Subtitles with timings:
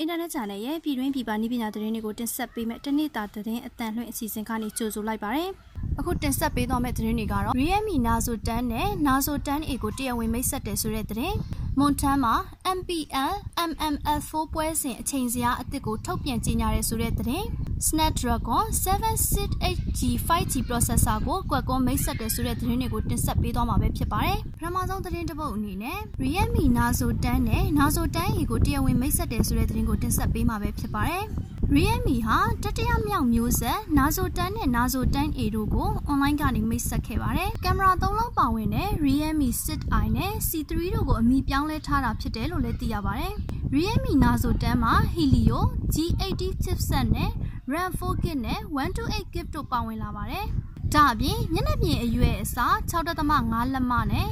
[0.00, 5.48] အင်တာနက် channel ရဲ့ပြည်တွင်းပြည်ပနည်းပညာသတင်းတွေကိုတင်ဆက်ပေးမယ့်တနေ့တာသတင်းအတန်လွှင့်အစီအစဉ်ကနေကြိုဆိုလိုက်ပါတယ်။
[5.98, 11.34] အခုတင်ဆက်ပေးသွားမယ့်သတင်းတွေကတော့ Realme Nazo 10နဲ့ Nazo 10A ကိုတရားဝင်မိတ်ဆက်တယ်ဆိုတဲ့သတင်း။
[11.78, 12.34] မွန်ထမ်းမှာ
[12.78, 13.32] MPL
[13.70, 17.46] MML4 ပွဲစဉ်အချိန်စရာအသစ်ကိုထုတ်ပြန်ကြေညာရဲဆိုတဲ့သတင်း။
[17.78, 31.24] Snapdragon 768G 5G processor ကိုကွက်ကွန်မိတ်ဆက်တယ်ဆိုတဲ့သတင်းတွေကိုတင်ဆက်ပေးသွားမှာပဲဖြစ်ပါတယ်။ပထမဆုံးသတင်းတစ်ပုဒ်အနေနဲ့ Realme Nazo 10နဲ့ Nazo 10A ကိုတရားဝင်မိတ်ဆက်တယ်ဆိုတဲ့သတင်းကိုတင်ဆက်ပေးမှာပဲဖြစ်ပါတယ်။
[31.74, 43.34] Realme ဟာတတိယမြောက်မျိုးဆက် Nazo 10နဲ့ Nazo 10A တို့ကို online ကနေမိတ်ဆက်ခဲ့ပါတယ်။ကင်မရာ၃လုံးပါဝင်တဲ့ Realme 6i နဲ့ C3 တို့ကိုအမိပြောင်းလဲထားတာဖြစ်တယ်လို့လည်းသိရပါတယ်။
[43.74, 45.60] Realme Nazo 10မှာ Helio
[45.94, 47.32] G80 chipset နဲ့
[47.72, 50.46] RAM 4GB နဲ့ 128GB တို့ပါဝင်လာပါတယ်။
[50.94, 54.28] ဒါအပြင်မျက်နှာပြင်အရွယ်အစား6.5လက်မနဲ့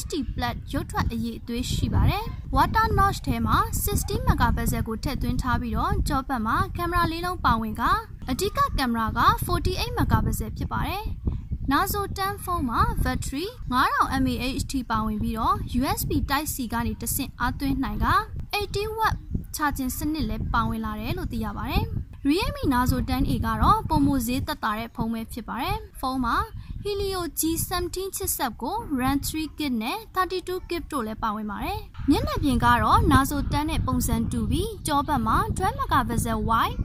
[0.00, 2.24] HD Plus ရုပ်ထွက်အရေးအသွေးရှိပါတယ်။
[2.56, 7.82] Water notch ထဲမှာ60 megapixel ကိုထည့်သွင်းထားပြီးတော့ကြောပတ်မှာကင်မရာလေးလုံးပါဝင်က
[8.30, 11.04] အဓိကကင်မရာက48 megapixel ဖြစ်ပါတယ်။
[11.70, 18.06] Nazo 10 phone မှာ battery 9000 mAh ထိပါဝင်ပြီးတော့ USB Type C ကနေတဆင့်အားသွင်းနိုင်က
[18.54, 19.14] 80 watt
[19.56, 21.86] ချာဂျင်စနစ်လည်းပါဝင်လာတယ်လို့သိရပါတယ်။
[22.22, 26.36] Realme Nazo 10A ကတော့ပုံမဈေးသက်သာတဲ့ဖုန်းပဲဖြစ်ပါတယ်။ဖုန်းမှာ
[26.84, 31.78] Helio G17 chipset ကို RAM 3GB နဲ့ 32GB တို့လည်းပါဝင်ပါတယ်။
[32.10, 36.76] မျက်နှာပြင်ကတော့ Nazo 10နဲ့ပုံစံတူပြီးကြောပတ်မှာ12 megapixel wide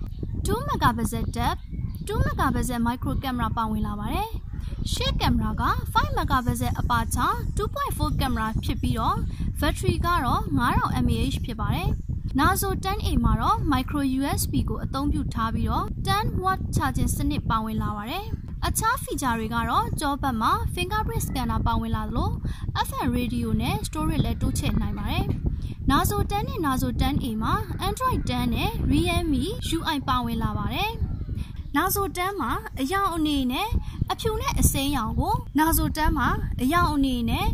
[0.45, 1.61] 2 megapixel depth
[2.07, 4.29] 2 megapixel micro camera ပါဝင်လာပါတယ်။
[4.91, 9.17] ရှေ့ကင်မရာက5 megapixel aperture 2.4ကင်မရာဖြစ်ပြီးတော့
[9.59, 11.89] battery ကတော့9000 mAh ဖြစ်ပါတယ်။
[12.39, 18.25] Nazo 10A မှာတော့ micro USB ကိုအသုံးပြုထားပြီးတော့10 watt charging စနစ်ပါဝင်လာပါတယ်။
[18.67, 22.29] အခြား feature တွေကတော့ကြောပတ်မှာ fingerprint scanner ပါဝင်လာသလို
[22.87, 25.25] FM radio နဲ့ storage လည်းတိုးချဲ့နိုင်ပါတယ်။
[25.89, 27.53] Nazo 10နဲ့ Nazo 10A မှာ
[27.87, 29.43] Android 10နဲ့ Realme
[29.77, 30.91] UI ပါဝင်လာပါတယ်။
[31.75, 33.67] Nazo 10မှာအယောင်အနေနဲ့
[34.11, 36.27] အဖြူနဲ့အစိမ်းရောင်ကို Nazo 10မှာ
[36.61, 37.47] အယောင်အနေနဲ့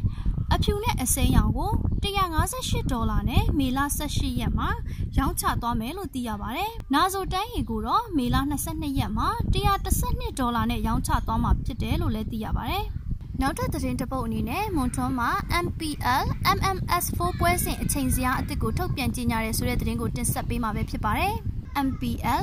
[0.54, 3.80] အဖြူနဲ့အစိမ်းရောင်ကို 158ဒေါ်လာနဲ့မေလ
[4.10, 4.70] 18ရက်မှာ
[5.18, 12.86] ရောင်းချသွားမယ်လို့သိရပါတယ်။ Nazo တန်းရီကိုတော့မေလ22ရက်မှာ112ဒေါ်လာနဲ့ရောင်းချသွားမှာဖြစ်တယ်လို့လည်းသိရပါတယ်။
[13.42, 15.30] နောက်ထပ်သတင်းတစ်ပုဒ်အနေနဲ့မွန်ထွန်းမှာ
[15.66, 16.26] MPL
[16.58, 21.36] MMS4 ပွဲစဉ်အချိန်စရာအသစ်ကိုထုတ်ပြန်ကြေညာရဲဆိုတဲ့သတင်းကိုတင်ဆက်ပေးမှာပဲဖြစ်ပါတယ်။
[21.88, 22.42] MPL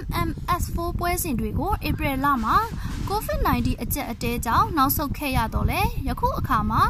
[0.00, 2.56] MMS4 ပွဲစဉ်တွေကိုဧပြီလမှာ
[3.08, 6.82] COVID-19 အကျက်အတဲကြောင့်နောက်ဆုတ်ခဲ့ရတော့လေယခုအခါမှာ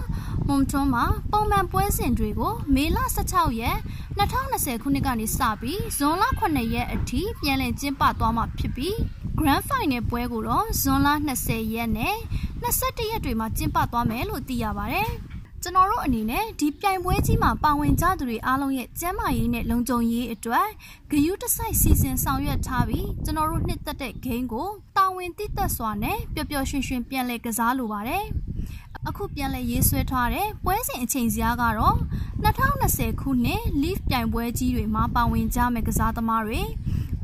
[0.49, 2.99] မွန်ထွန်းမှာပုံမှန်ပွဲစဉ်တွေကိုမေလ
[3.29, 3.79] 16ရက်
[4.19, 8.95] 2020ခုနှစ်ကနေစပြီးဇွန်လ9ရက်အထိပြန်လည်ကျင်းပသွားမှာဖြစ်ပြီး
[9.39, 11.09] Grand Final ပွဲကိုတော့ဇွန်လ
[11.43, 12.15] 20ရက်နဲ့
[12.63, 15.11] 21ရက်တွေမှာကျင်းပသွားမယ်လို့သိရပါတယ်။
[15.65, 20.69] ကျွန်တော်တို့အနေနဲ့ဒီပြိုင်ပွဲကြီးမှာပါဝင်ကြသူတွေအားလုံးရဲ့ကျန်းမာရေးနဲ့လုံခြုံရေးအတွက်
[21.11, 28.25] ဂယုတစိုက်စီစဉ်ဆောင်ရွက်ထားပြီးကျွန်တော်တို့နှစ်သက်တဲ့ဂိမ်းကိုတာဝန်သိသက်စွာနဲ့ပျော်ပျော်ရွှင်ရွှင်ပြန်လည်ကစားလိုပါတယ်။
[29.09, 31.97] အခုပြန်လည်ရေးဆွဲထားတဲ့ပွဲစဉ်အချိန်စရာကတော့
[32.45, 36.61] 2020ခုနှစ် Leaf ပြိုင်ပွဲကြီးတွေမှာပါဝင်ကြမဲ့ကစားသမားတွေ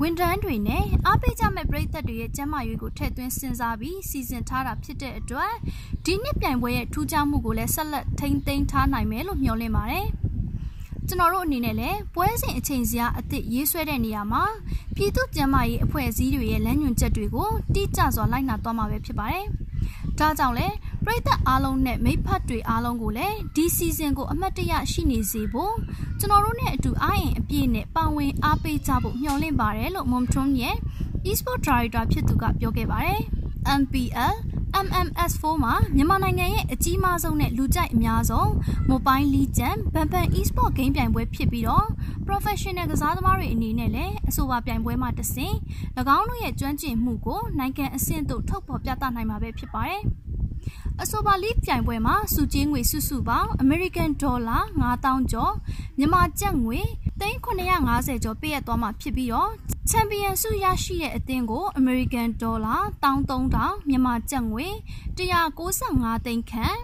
[0.02, 5.52] ဝန်ထမ်းတွေနဲ့အားပေးကြမဲ့ပရိသတ်တွေရဲ့ကျန်းမာရေးကိုထည့်သွင်းစဉ်းစားပြီးစီစဉ်ထားတာဖြစ်တဲ့အတွက်
[6.04, 10.06] ဒီနှစ်ပြိုင်ပွဲရဲ့ထူးခြားမှုကိုလည်းဆက်လက်ထိန်းသိမ်းထားနိုင်မယ်လို့မျှော်လင့်ပါတယ်။
[11.08, 14.42] ကျွန်တော်တို့အနေနဲ့လည်းပွဲစဉ်အချိန်စရာအသစ်ရေးဆွဲတဲ့နေရာမှာ
[14.96, 19.44] ပြည်သူ့ကျန်းမာရေးအဖွဲ့အစည်းတွေရဲ့လမ်းညွှန်ချက်တွေကိုတိကျစွာလိုက်နာသွားမှာပဲဖြစ်ပါတယ်။
[20.18, 20.74] ဒါကြောင့်လည်း
[21.08, 25.74] ပရိသတ်အားလုံးနဲ့မိဖတ်တွေအားလုံးကိုလည်းဒီစီဇန်ကိုအမှတ်တရရှိနေစေဖို့
[26.18, 30.76] ကျွန်တော်တို့နဲ့အတူအားရင်အပြည့်နဲ့ပါဝင်အားပေးကြဖို့မျှော်လင့်ပါတယ်လို့ Momtron ရဲ့
[31.30, 33.20] e-sport director ဖြစ်သူကပြောခဲ့ပါတယ်။
[33.80, 34.34] MPL
[34.86, 38.48] MMS4 မှာမြန်မာနိုင်ငံရဲ့အကြီးမားဆုံးနဲ့လူကြိုက်အများဆုံး
[38.90, 41.86] Mobile Legend ဘန်ဘန် e-sport game ပြိုင်ပွဲဖြစ်ပြီးတော့
[42.28, 45.56] professional ကစားသမားတွေအနေနဲ့လည်းအဆိုပါပြိုင်ပွဲမှာတဆင့်၎
[46.16, 50.02] င်းတို့ရဲ့ကျွမ်းကျင်မှုကိုနိုင်ငံအဆင့်သို့ထုတ်ဖော်ပြသနိုင်မှာပဲဖြစ်ပါတယ်။
[51.02, 55.54] အဆိုပါလိပြိုင်ပွဲမှာစုချင်းငွေစုစုပေါင်း American Dollar 9000ကျော်
[55.98, 56.80] မြန်မာကျပ်ငွေ
[57.20, 59.50] 3950ကျော်ပေးရသွားမှာဖြစ်ပြီးတော့
[59.90, 64.66] ချန်ပီယံဆုရရှိတဲ့အသင်းကို American Dollar 13000မြန်မာကျပ်ငွေ
[65.16, 66.78] 195သိန်းခန့်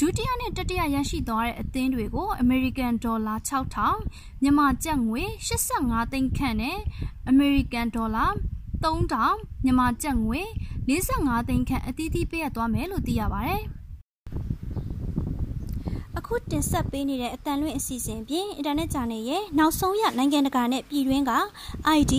[0.00, 5.22] ဒုတိယနဲ့တတိယရရှိသွားတဲ့အသင်းတွေကို American Dollar 6000မြန်မာကျပ်ငွေ
[5.66, 6.78] 85သိန်းခန့်နဲ့
[7.32, 8.30] American Dollar
[8.84, 10.42] 3000မြန်မာကျပ်ငွေ
[10.88, 13.62] 45သိန်းခန့်အသီးသီးပေးရသွားမယ်လို့သိရပါတယ်။
[16.18, 21.32] အခုတင်ဆက်ပေးနေတဲ့အတန်လွင့်အစီအစဉ်ပြင်အင်တာနက်ဂျာနယ်ရဲ့နောက်ဆုံးရနိုင်ငံတကာနဲ့ပြည်တွင်းက
[21.98, 22.14] ID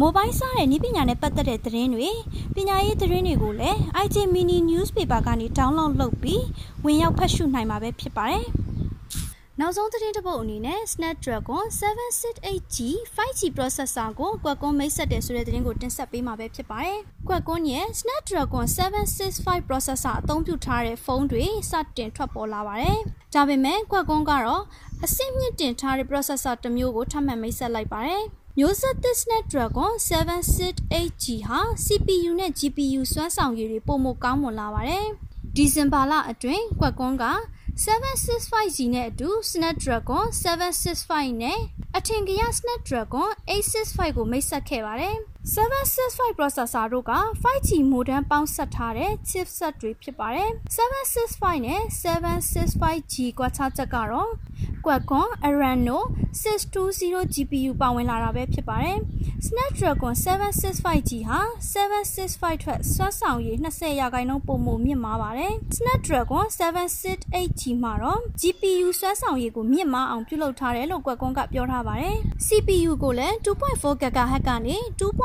[0.00, 2.10] မိုဘိုင်းစားတဲ့နည်းပညာနဲ့ပတ်သက်တဲ့သတင်းတွေ
[2.54, 6.44] ပညာရေးသတင်းတွေကိုလည်း IG Mini Newspaper ကနေ download လုပ်ပြီး
[6.84, 8.46] ဝင်ရောက်ဖတ်ရှုနိုင်မှာပဲဖြစ်ပါတယ်။
[9.60, 12.76] နောက်ဆုံးသတင်းတစ်ပုဒ်အနေနဲ့ Snapdragon 768G
[13.14, 16.98] 5G processor ကိုကွက်ကွန်မိတ်ဆက်တယ်ဆိုတဲ့သတင်းကိုတင်ဆက်ပေးမှာပဲဖြစ်ပါတယ်။
[17.28, 22.98] ကွက်ကွန်ရဲ့ Snapdragon 765 processor အသုံးပြုထားတဲ့ဖုန်းတွေစတင်ထွက်ပေါ်လာပါတယ်။
[23.34, 24.62] ဒါပေမဲ့ကွက်ကွန်ကတော့
[25.04, 28.22] အဆင့်မြင့်တင်ထားတဲ့ processor တစ်မျိုးကိုထပ်မံမိတ်ဆက်လိုက်ပါတယ်။
[28.58, 35.06] မျိုးဆက်သစ် Snapdragon 768G ဟာ CPU နဲ့ GPU စွမ်းဆောင်ရည်တွေပုံမကောင်းမွန်လာပါတယ်။
[35.56, 37.26] ဒီဇင်ဘာလအတွင်းကွက်ကွန်က
[37.82, 41.58] 765G နဲ့အတူ Snapdragon 765နဲ့
[41.96, 47.12] အထင်ကရ Snapdragon 865ကိုမိတ်ဆက်ခဲ့ပါတယ်။ 765 processor တို့က
[47.42, 54.30] 5G modem ပေါင်းစပ်ထားတဲ့ chipset တွေဖြစ်ပါတယ်။765နဲ့ 765G ကွာခြားချက်ကတော့
[54.84, 55.98] Qualcomm Adreno
[56.42, 58.98] 620 GPU ပါဝင်လာတာပဲဖြစ်ပါတယ်။
[59.46, 61.40] Snapdragon 765G ဟာ
[61.72, 74.76] 765ထွက်စွမ်းဆောင်ရည်20ရာခိုင်နှုန်းပုံမမြင့်မားပါတယ်။ Snapdragon 768G မှာတော့ GPU စွမ်းဆောင်ရည်ကိုမြင့်မားအောင်ပြုလုပ်ထားတယ်လို့ Qualcomm ကပြောထားပါတယ်။ CPU ကိုလည်း2.4 GHz ကနေ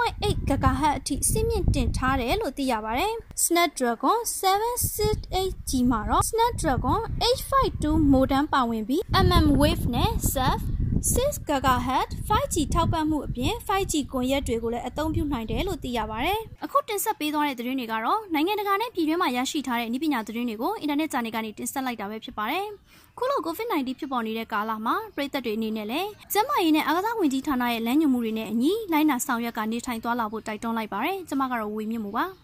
[0.09, 3.13] 2.8 GHz အထိစီးမြင့်တင်ထားတယ်လို့သိရပါတယ်။
[3.43, 10.61] Snapdragon 768G မှာတော့ Snapdragon 852 modem ပါဝင်ပြီး mmWave နဲ့ surf
[10.99, 22.65] 6 GHz 5G ထောက်ပံ့မှုအပြင် 5G ကွန်ရက်တွေကိုလည်းအသုံးပြုနိုင်တယ်လို့သိရပါတယ်။အခုတင်ဆက်ပေးသွားတဲ့သတင်းတွေကတော့နိုင်ငံတကာနဲ့ပြည်တွင်းမှာရရှိထားတဲ့ဤပညာသတင်းတွေကိုအင်တာနက်ဂျာနယ်ကနေတင်ဆက်လိုက်တာပဲဖြစ်ပါတယ်။
[23.17, 32.25] ခုလို COVID-19 ဖြစ်ပေါ်နေတဲ့ကာလမှာပြည်သက်တွေအနေနဲ့လည်းကျန်းမာရေးနဲ့အာကစားဝန်ကြီးဌာနရဲ့လမ်းညွှန်မှုတွေနဲ့အညီလိုက်နာဆောင်ရွက်ကနေထိုင်သွားလာဖို့တိုက်တွန်းလိုက်ပါတယ်။ကျွန်မကတော့ဝေမြင့်မှုပါ။